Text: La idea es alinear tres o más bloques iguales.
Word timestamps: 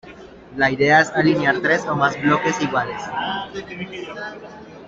La 0.57 0.71
idea 0.71 0.99
es 1.01 1.11
alinear 1.11 1.59
tres 1.59 1.85
o 1.85 1.95
más 1.95 2.19
bloques 2.19 2.59
iguales. 2.59 3.03